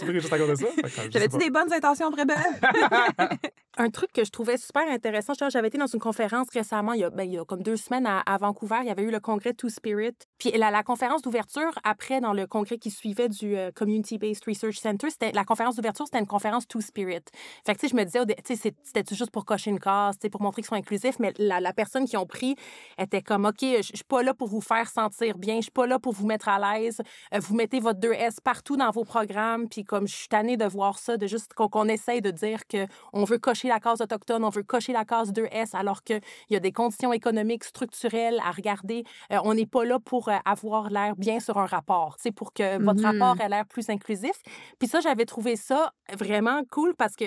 [0.05, 0.67] pris juste à cause de ça?
[1.05, 2.35] Je J'avais-tu des bonnes intentions, Brébel?
[3.81, 7.03] Un truc que je trouvais super intéressant, j'avais été dans une conférence récemment, il y
[7.05, 10.15] a, ben, comme deux semaines à, Vancouver, il y avait eu le congrès Two Spirit.
[10.37, 15.09] Puis la, conférence d'ouverture, après, dans le congrès qui suivait du euh, Community-Based Research Center,
[15.09, 17.21] c'était la conférence d'ouverture, c'était une conférence Two Spirit.
[17.65, 20.19] Fait que, tu sais, je me disais, tu sais, c'était juste pour cocher une case,
[20.19, 22.57] tu pour montrer qu'ils sont inclusifs, mais la, personne qui ont pris
[22.97, 25.87] était comme, OK, je suis pas là pour vous faire sentir bien, je suis pas
[25.87, 27.01] là pour vous mettre à l'aise,
[27.33, 30.65] Euh, vous mettez votre 2S partout dans vos programmes, puis comme je suis tannée de
[30.65, 34.01] voir ça, de juste qu'on qu'on essaye de dire que on veut cocher la case
[34.01, 38.39] autochtone, on veut cocher la case 2S, alors qu'il y a des conditions économiques structurelles
[38.45, 39.03] à regarder.
[39.31, 42.81] Euh, on n'est pas là pour euh, avoir l'air bien sur un rapport, pour que
[42.83, 43.05] votre Mhm.
[43.21, 44.33] rapport ait l'air plus inclusif.
[44.79, 47.25] Puis ça, j'avais trouvé ça vraiment cool parce que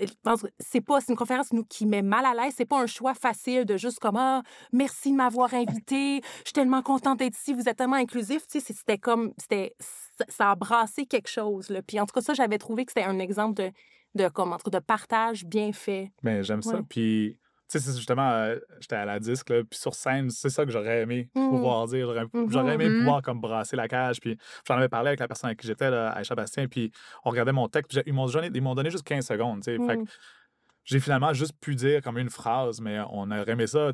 [0.00, 0.06] euh,
[0.58, 2.86] c'est pas c'est une conférence qui nous qui met mal à l'aise c'est pas un
[2.86, 5.52] choix facile de juste comme ah merci de m'avoir
[5.84, 9.32] invité je suis tellement contente d'être ici vous êtes tellement inclusif tu sais c'était comme
[9.36, 11.82] c'était ça- ça a brassé quelque chose là.
[11.82, 13.72] puis en tout cas ça j'avais trouvé que c'était un exemple de
[14.14, 16.80] de comme entre de partage bien fait Ben, j'aime ça.
[16.88, 17.38] Puis,
[17.70, 20.64] tu sais, c'est justement, euh, j'étais à la disque, là, puis sur scène, c'est ça
[20.64, 21.48] que j'aurais aimé Mhm.
[21.48, 22.06] pouvoir dire.
[22.06, 22.96] J'aurais j'aurais aimé Mhm.
[22.98, 24.20] pouvoir comme brasser la cage.
[24.20, 26.90] Puis, j'en avais parlé avec la personne avec qui j'étais, là, Aïcha Bastien, puis
[27.24, 29.76] on regardait mon texte, puis ils m'ont donné, ils m'ont donné juste 15 secondes, tu
[29.76, 29.84] sais.
[29.86, 30.02] Fait que
[30.84, 33.92] j'ai finalement juste pu dire comme une phrase, mais on aurait aimé ça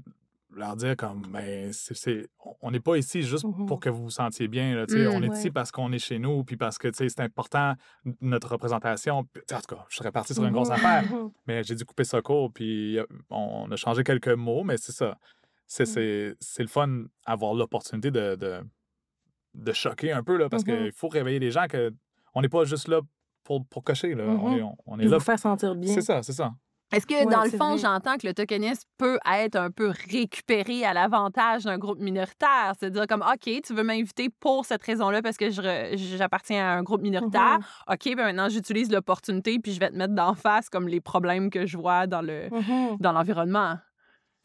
[0.56, 2.28] leur dire comme ben c'est,
[2.62, 3.66] on n'est pas ici juste Mhm.
[3.66, 5.36] pour que vous vous sentiez bien là, tu sais, Mm, on est ouais.
[5.36, 7.74] ici parce qu'on est chez nous puis parce que c'est important
[8.20, 10.74] notre représentation Puis, en tout cas je serais parti sur une grosse Mhm.
[10.74, 11.04] affaire
[11.46, 14.92] mais j'ai dû couper ça court puis euh, on a changé quelques mots mais c'est
[14.92, 15.18] ça
[15.66, 18.60] c'est, c'est, c'est le fun avoir l'opportunité de, de,
[19.54, 21.92] de choquer un peu là parce qu'il faut réveiller les gens que
[22.34, 23.00] on n'est pas juste là
[23.44, 24.24] pour, pour cocher là.
[24.24, 26.52] on est, on, là vous faire sentir bien c'est ça c'est ça
[26.92, 30.84] Est-ce que, Ouais, dans le fond, j'entends que le tokenisme peut être un peu récupéré
[30.84, 32.72] à l'avantage d'un groupe minoritaire?
[32.78, 36.70] C'est-à-dire comme, OK, tu veux m'inviter pour cette raison-là parce que je re- j'appartiens à
[36.76, 37.58] un groupe minoritaire.
[37.88, 37.94] Mhm.
[37.94, 41.50] OK, ben maintenant, j'utilise l'opportunité puis je vais te mettre d'en face comme les problèmes
[41.50, 42.96] que je vois dans le Mhm.
[43.00, 43.12] dans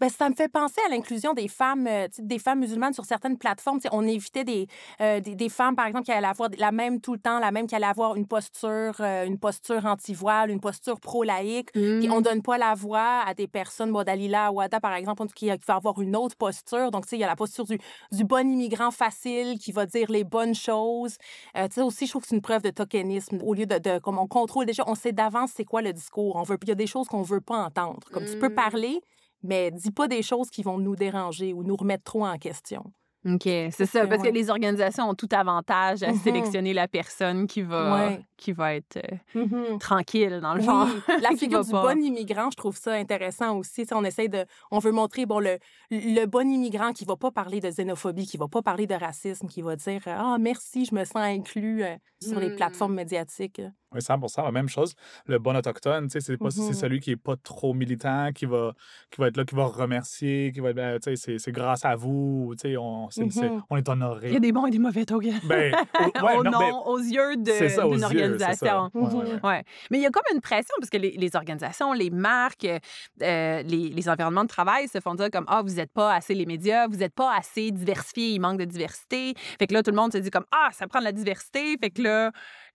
[0.02, 3.38] Ben, ça me fait penser à l'inclusion des femmes, euh, des femmes musulmanes sur certaines
[3.38, 3.80] plateformes.
[3.92, 4.68] On évitait des,
[5.00, 7.52] euh, des, des femmes, par exemple, qui allaient avoir la même tout le temps, la
[7.52, 11.70] même qui allaient avoir une posture, euh, une posture anti-voile, une posture pro-laïque.
[11.76, 12.12] Mm.
[12.12, 15.66] on donne pas la voix à des personnes, bon, Dalila Ouada, par exemple, qui, qui
[15.68, 16.90] va avoir une autre posture.
[16.90, 17.78] Donc, il y a la posture du,
[18.12, 21.18] du bon immigrant facile qui va dire les bonnes choses.
[21.54, 23.38] Tu sais, aussi, je trouve que c'est une preuve de tokenisme.
[23.44, 26.38] Au lieu de, de comme on contrôle déjà, on sait d'avance c'est quoi le discours.
[26.38, 28.00] On veut, il y a des choses qu'on veut pas entendre.
[28.12, 28.56] Comme tu peux Mm.
[28.56, 29.02] parler,
[29.44, 32.84] mais dis pas des choses qui vont nous déranger ou nous remettre trop en question.
[33.24, 34.08] OK, c'est ça.
[34.08, 34.30] Parce ouais.
[34.30, 36.18] que les organisations ont tout avantage à Mhm.
[36.18, 38.26] sélectionner la personne qui va, Ouais.
[38.36, 38.98] qui va être
[39.36, 40.88] euh, tranquille, dans le Oui, fond.
[41.22, 41.94] la Qui figure du pas.
[41.94, 43.82] bon immigrant, je trouve ça intéressant aussi.
[43.84, 45.60] Tu sais, on essaie de, on veut montrer bon le,
[45.92, 49.48] le bon immigrant qui va pas parler de xénophobie, qui va pas parler de racisme,
[49.48, 52.56] qui va dire ah merci, je me sens inclus euh, sur les Mm.
[52.56, 53.62] plateformes médiatiques.
[53.94, 54.94] Oui, 100 la même chose.
[55.26, 56.74] Le bon autochtone, tu sais, c'est pas c'est Mhm.
[56.74, 58.74] celui qui est pas trop militant, qui va,
[59.10, 61.52] qui va être là, qui va remercier, qui va être, ben, tu sais, c'est- c'est
[61.52, 63.62] grâce à vous, tu sais, on, c'est- Mhm.
[63.70, 64.40] on est Il y a honoré.
[64.40, 65.42] des bons et des mauvais tokens.
[65.44, 65.76] Ben, au-
[66.26, 68.90] ouais, au non, nom, ben, aux yeux d'une yeux, organisation.
[68.94, 69.40] Ouais, ouais, ouais.
[69.44, 69.64] Ouais.
[69.90, 73.62] Mais il y a comme une pression parce que les, les organisations, les marques, euh,
[73.64, 76.46] les, les environnements de travail se font dire comme Ah, vous n'êtes pas assez les
[76.46, 79.34] médias, vous n'êtes pas assez diversifiés, il manque de diversité.
[79.60, 81.76] Fait que là, tout le monde se dit comme Ah, ça prend de la diversité.
[81.78, 82.32] Fait que là,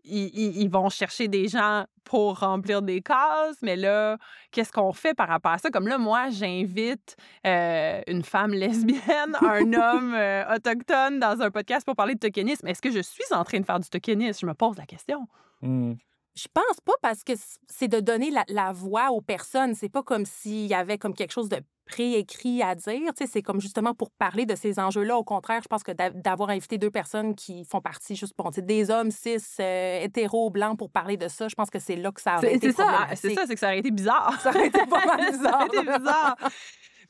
[0.06, 3.56] ils, ils- ils vont chercher des gens pour remplir des cases.
[3.62, 4.16] Mais là,
[4.52, 5.70] qu'est-ce qu'on fait par rapport à ça?
[5.70, 7.16] Comme là, moi, j'invite
[7.46, 12.66] euh, une femme lesbienne, un homme euh, autochtone dans un podcast pour parler de tokenisme.
[12.68, 14.38] Est-ce que je suis en train de faire du tokenisme?
[14.40, 15.26] Je me pose la question.
[15.62, 15.94] Hmm.
[16.34, 17.32] Je pense pas parce que
[17.66, 19.74] c'est de donner la, la voix aux personnes.
[19.74, 23.12] C'est pas comme s'il y avait comme quelque chose de préécrit à dire.
[23.16, 25.16] Tu sais, c'est comme justement pour parler de ces enjeux-là.
[25.16, 28.50] Au contraire, je pense que d'a- d'avoir invité deux personnes qui font partie juste pour
[28.50, 32.10] des hommes cis, euh, hétéros, blancs pour parler de ça, je pense que c'est là
[32.12, 34.38] que ça aurait été c'est ça, c'est ça, c'est que ça aurait été bizarre.
[34.40, 36.36] Ça aurait été pas mal Ça aurait été bizarre.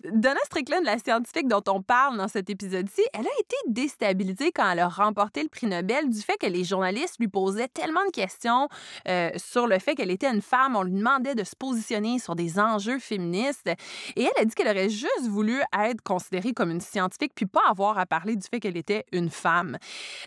[0.05, 4.71] Donna Strickland, la scientifique dont on parle dans cet épisode-ci, elle a été déstabilisée quand
[4.71, 8.11] elle a remporté le prix Nobel du fait que les journalistes lui posaient tellement de
[8.11, 8.69] questions
[9.09, 10.77] euh, sur le fait qu'elle était une femme.
[10.77, 13.69] On lui demandait de se positionner sur des enjeux féministes.
[14.17, 17.63] Et elle a dit qu'elle aurait juste voulu être considérée comme une scientifique puis pas
[17.69, 19.79] avoir à parler du fait qu'elle était une femme.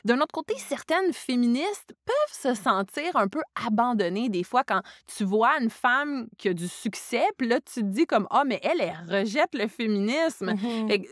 [0.05, 5.23] D'un autre côté, certaines féministes peuvent se sentir un peu abandonnées des fois quand tu
[5.23, 8.59] vois une femme qui a du succès, puis là, tu te dis comme, ah, mais
[8.63, 10.51] elle, elle rejette le féminisme.
[10.51, 10.87] Mhm.
[10.87, 11.07] Fait que,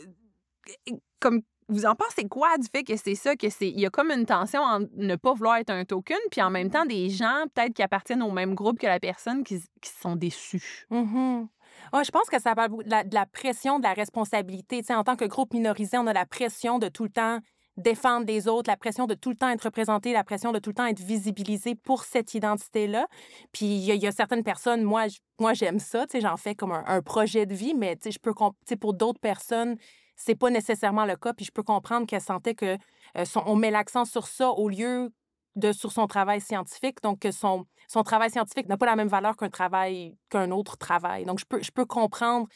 [0.91, 3.85] euh, comme, vous en pensez quoi du fait que c'est ça, que c'est, il y
[3.85, 6.85] a comme une tension en ne pas vouloir être un token, puis en même temps,
[6.85, 10.85] des gens peut-être qui appartiennent au même groupe que la personne qui, qui sont déçus?
[10.89, 11.47] Mhm.
[11.93, 14.79] Ouais, je pense que ça parle de la, de la pression, de la responsabilité.
[14.79, 17.39] Tu sais, en tant que groupe minorisé, on a la pression de tout le temps
[17.77, 20.71] défendre les autres, la pression de tout le temps être représenté, la pression de tout
[20.71, 23.07] le temps être visibilisé pour cette identité-là.
[23.51, 25.05] Puis il y, a- certaines personnes, moi,
[25.39, 28.11] moi j'aime ça, tu sais, j'en fais comme un, projet de vie, mais tu sais,
[28.11, 29.77] je peux, tu sais, pour d'autres personnes,
[30.15, 31.33] c'est pas nécessairement le cas.
[31.33, 32.77] Puis je peux comprendre qu'elle sentait que
[33.17, 35.11] euh, son- on met l'accent sur ça au lieu
[35.55, 37.01] de sur son travail scientifique.
[37.03, 40.77] Donc, que son, son travail scientifique n'a pas la même valeur qu'un travail, qu'un autre
[40.77, 41.25] travail.
[41.25, 42.47] Donc, je peux, je peux comprendre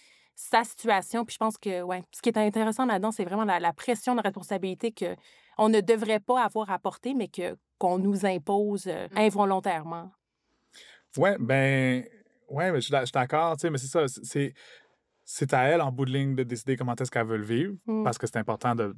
[0.50, 1.24] sa situation.
[1.24, 4.16] Puis je pense que, ouais, ce qui est intéressant là-dedans, c'est vraiment la, la pression
[4.16, 5.16] de responsabilité que
[5.58, 10.12] on ne devrait pas avoir à porter, mais que qu'on nous impose euh, involontairement.
[11.18, 12.04] Ouais, ben,
[12.50, 14.54] ouais, mais je suis d'a- je suis d'accord, tu sais, mais c'est ça, c'est-
[15.24, 15.54] c'est.
[15.54, 18.04] À elle, en bout de ligne, de décider comment est-ce qu'elle veut le vivre, Mm.
[18.04, 18.96] parce que c'est important de,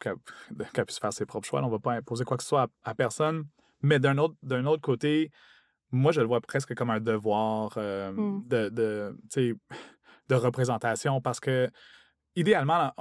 [0.00, 1.60] qu'elle puisse faire ses propres choix.
[1.62, 3.44] On ne va pas imposer quoi que ce soit à, à personne.
[3.82, 5.30] Mais d'un autre, d'un autre côté,
[5.92, 8.42] moi, je le vois presque comme un devoir euh, Mm.
[8.48, 9.18] de, de,
[10.28, 11.70] de représentation, parce que,
[12.34, 12.92] idéalement,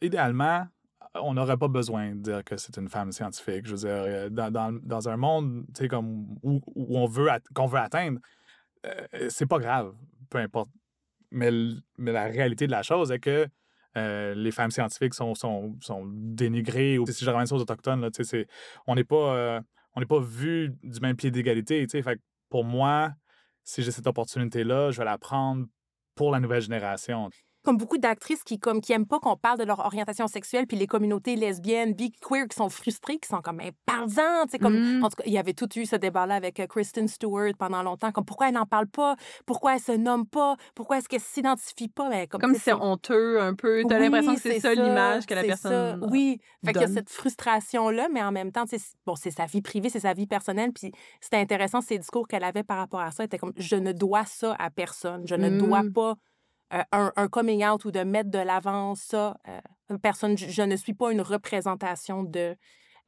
[0.00, 0.66] idéalement,
[1.14, 3.66] on n'aurait pas besoin de dire que c'est une femme scientifique.
[3.66, 7.66] Je veux dire, euh, dans, dans, dans un monde, comme où, où on veut qu'on
[7.66, 8.20] veut atteindre,
[8.86, 9.94] euh, c'est pas grave,
[10.30, 10.68] peu importe.
[11.30, 11.50] Mais,
[11.96, 13.46] mais la réalité de la chose est que
[13.96, 16.98] euh, les femmes scientifiques sont, sont, sont dénigrées.
[16.98, 18.46] Ou, si je ramène ça aux Autochtones, là, c'est-
[18.86, 19.60] on n'est pas, euh,
[20.08, 21.86] pas vu du même pied d'égalité.
[21.86, 23.12] Fait que pour moi,
[23.64, 25.66] si j'ai cette opportunité-là, je vais la prendre
[26.18, 27.30] pour la nouvelle génération.
[27.68, 30.78] Comme beaucoup d'actrices qui comme qui aiment pas qu'on parle de leur orientation sexuelle, puis
[30.78, 34.58] les communautés lesbiennes, bi, queer qui sont frustrées, qui sont comme mais parle-en, tu sais
[34.58, 35.04] comme Mm.
[35.04, 37.82] en tout cas, il y avait tout eu ce débat-là avec euh, Kristen Stewart pendant
[37.82, 41.20] longtemps, comme pourquoi elle n'en parle pas, pourquoi elle se nomme pas, pourquoi est-ce qu'elle
[41.20, 43.82] s'identifie pas, mais comme c'est honteux un peu.
[43.86, 46.00] T'as l'impression que c'est ça, l'image que la personne.
[46.00, 46.06] ça.
[46.10, 48.64] Oui, fait qu'il y a cette frustration-là, mais en même temps,
[49.04, 52.44] bon, c'est sa vie privée, c'est sa vie personnelle, puis c'était intéressant, ces discours qu'elle
[52.44, 55.50] avait par rapport à ça, était comme, je ne dois ça à personne, je ne
[55.58, 55.92] dois Mm.
[55.92, 56.14] pas
[56.74, 60.94] euh, un, coming out ou de mettre de l'avant ça, euh, personne, je, ne suis
[60.94, 62.56] pas une représentation de...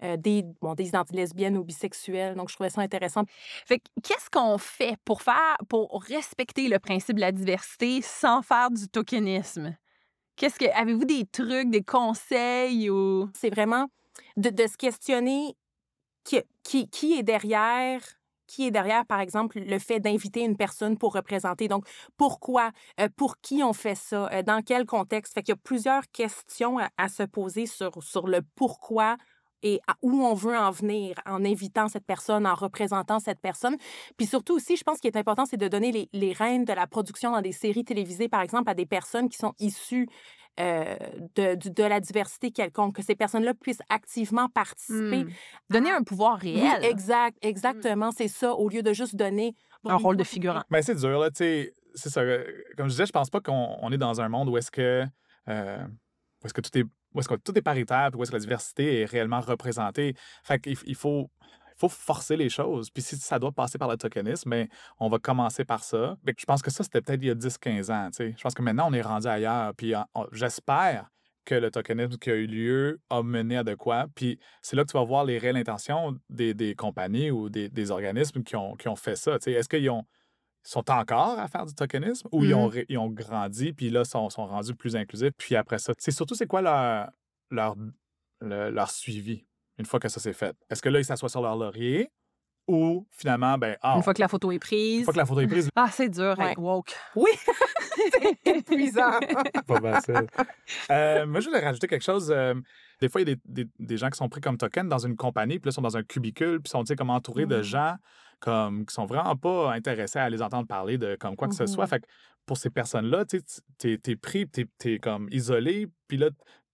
[0.02, 2.34] euh, des, bon, des identités lesbiennes ou bisexuelles.
[2.34, 3.24] Donc, je trouvais ça intéressant.
[3.66, 8.40] Fait que qu'est-ce qu'on fait pour faire, pour respecter le principe de la diversité sans
[8.42, 9.76] faire du tokenisme?
[10.36, 13.28] Qu'est-ce que, avez-vous des trucs, des conseils ou?
[13.34, 13.88] c'est vraiment
[14.38, 15.54] de, de se questionner
[16.24, 18.00] qui, qui, qui est derrière
[18.50, 21.68] qui est derrière, par exemple, le fait d'inviter une personne pour représenter.
[21.68, 21.86] Donc,
[22.16, 25.34] pourquoi, euh, pour qui on fait ça, euh, dans quel contexte?
[25.34, 29.16] Fait qu'il y a plusieurs questions à, se poser sur, sur le pourquoi
[29.62, 33.76] et à où on veut en venir en invitant cette personne, en représentant cette personne.
[34.16, 36.72] Puis surtout aussi, je pense qu'il est important, c'est de donner les, les rênes de
[36.72, 40.08] la production dans des séries télévisées, par exemple, à des personnes qui sont issues
[40.60, 40.96] euh,
[41.36, 45.24] de, la diversité quelconque, que ces personnes-là puissent activement participer.
[45.24, 45.30] Hmm.
[45.70, 49.54] Donner un pouvoir Oui, réel, exact, exactement, c'est ça, au lieu de juste donner...
[49.82, 50.62] bon, un rôle de figurant.
[50.70, 51.74] Mais c'est dur, là, tu sais.
[51.94, 52.20] C'est ça.
[52.20, 52.44] euh,
[52.76, 55.04] Comme je disais, je pense pas qu'on on est dans un monde où est-ce que.
[55.48, 55.84] euh,
[56.42, 56.84] où est-ce que tout est.
[57.12, 60.14] Où est-ce que tout est paritaire, où est-ce que la diversité est réellement représentée.
[60.44, 61.30] Fait qu'il il faut.
[61.80, 62.90] Faut forcer les choses.
[62.90, 66.16] Puis si ça doit passer par le tokenisme, ben, on va commencer par ça.
[66.36, 68.08] Je pense que ça, c'était peut-être il y a 10-15 ans.
[68.18, 69.74] Je pense que maintenant, on est rendu ailleurs.
[69.74, 69.94] Puis
[70.32, 71.10] j'espère
[71.46, 74.06] que le tokenisme qui a eu lieu a mené à de quoi.
[74.14, 77.68] Puis c'est là que tu vas voir les réelles intentions des, des compagnies ou des,
[77.68, 79.36] des organismes qui ont, qui ont fait ça.
[79.44, 80.04] Est-ce qu'ils ont
[80.62, 82.70] sont encore à faire du tokenisme ou ils, ont, Mhm.
[82.74, 85.94] ré- ils ont grandi puis là sont, sont rendus plus inclusifs puis après ça?
[85.96, 87.10] C'est surtout c'est quoi leur
[87.50, 87.74] leur,
[88.42, 89.46] le- leur suivi?
[89.80, 90.54] Une fois que ça s'est fait?
[90.70, 92.10] Est-ce que là ils s'assoient sur leur laurier
[92.68, 95.04] ou finalement ben ah, Une fois que la photo est une prise.
[95.04, 96.52] fois que la photo est prise Ah, c'est dur, Ouais.
[96.52, 96.94] être woke.
[97.16, 97.30] Oui,
[98.44, 99.18] c'est épuisant.
[99.66, 100.26] pas facile.
[100.90, 102.30] Euh, moi, je voulais rajouter quelque chose.
[102.30, 102.54] euh,
[103.00, 104.98] des fois, il y a des, des- des gens qui sont pris comme token dans
[105.04, 107.46] une compagnie, puis là, ils sont dans un cubicule, puis sont, tu sais, comme entourés
[107.46, 107.62] de Mhm.
[107.62, 107.94] gens
[108.40, 111.66] comme, qui sont vraiment pas intéressés à les entendre parler de comme quoi que ce
[111.66, 111.86] soit.
[111.86, 112.06] Fait que
[112.46, 116.28] pour ces personnes-là, tu sais, t'es, t'es pris, t'es, t'es comme isolé, puis là,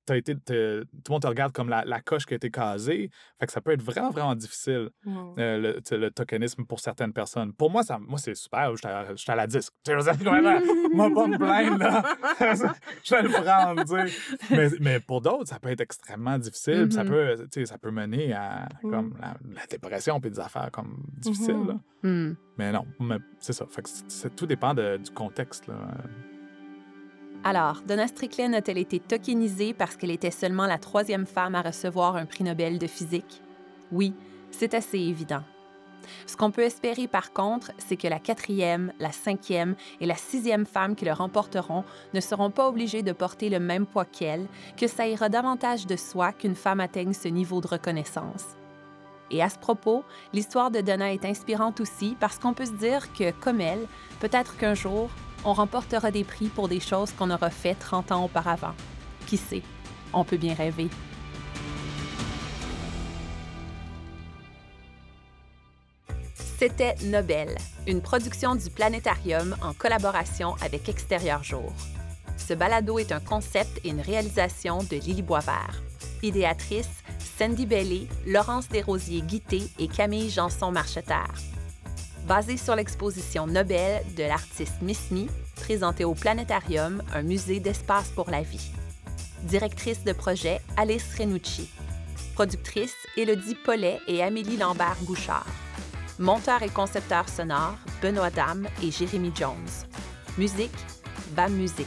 [0.06, 3.10] t'as été, tout le monde te regarde comme la, la coche qui a été casée.
[3.40, 5.18] Fait que ça peut être vraiment, vraiment difficile, Mm.
[5.38, 5.58] euh,
[5.90, 7.52] le, le tokenisme pour certaines personnes.
[7.52, 8.70] Pour moi, ça, moi c'est super.
[8.84, 9.72] À, j'étais à la disque.
[9.86, 9.92] Je
[10.94, 12.02] Moi, pas me plaindre, là.
[13.04, 14.46] je vais le prendre, tu sais.
[14.50, 16.84] Mais, mais pour d'autres, ça peut être extrêmement difficile.
[16.84, 17.10] puis Ça, Mhm.
[17.10, 18.90] peut, tu sais, ça peut mener à Mhm.
[18.90, 21.64] comme, la, la dépression puis des affaires comme difficiles.
[21.66, 21.74] Là.
[22.02, 22.34] Hmm.
[22.58, 23.66] Mais non, mais c'est ça.
[23.68, 25.66] Fait que c'est- c'est- tout dépend de- du contexte.
[25.66, 25.74] Là.
[27.48, 32.16] Alors, Donna Strickland a-t-elle été tokenisée parce qu'elle était seulement la troisième femme à recevoir
[32.16, 33.40] un prix Nobel de physique?
[33.92, 34.14] Oui,
[34.50, 35.44] c'est assez évident.
[36.26, 40.66] Ce qu'on peut espérer par contre, c'est que la quatrième, la cinquième et la sixième
[40.66, 44.88] femme qui le remporteront ne seront pas obligées de porter le même poids qu'elle, que
[44.88, 48.56] ça ira davantage de soi qu'une femme atteigne ce niveau de reconnaissance.
[49.30, 53.12] Et à ce propos, l'histoire de Donna est inspirante aussi parce qu'on peut se dire
[53.12, 53.86] que, comme elle,
[54.18, 55.10] peut-être qu'un jour,
[55.46, 58.74] on remportera des prix pour des choses qu'on aura fait 30 ans auparavant.
[59.26, 59.62] Qui sait?
[60.12, 60.88] On peut bien rêver.
[66.34, 67.54] C'était Nobel,
[67.86, 71.72] une production du Planétarium en collaboration avec Extérieur Jour.
[72.36, 75.82] Ce balado est un concept et une réalisation de Lily Boisvert.
[76.22, 77.04] Idéatrice,
[77.38, 81.55] Sandy Bellé, Laurence Desrosiers-Guité et Camille Janson-Marcheterre.
[82.26, 88.30] Basé sur l'exposition Nobel de l'artiste Miss Me, présentée au Planétarium, un musée d'espace pour
[88.30, 88.72] la vie.
[89.44, 91.70] Directrice de projet, Alice Renucci.
[92.34, 95.46] Productrice, Élodie Paulet et Amélie Lambert-Bouchard.
[96.18, 99.54] Monteur et concepteur sonore, Benoît Dame et Jérémy Jones.
[100.36, 100.74] Musique,
[101.36, 101.86] BAM Musique.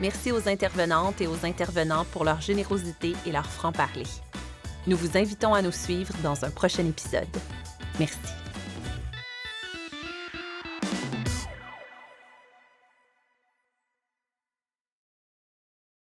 [0.00, 4.06] Merci aux intervenantes et aux intervenants pour leur générosité et leur franc-parler.
[4.86, 7.28] Nous vous invitons à nous suivre dans un prochain épisode.
[8.00, 8.43] Merci.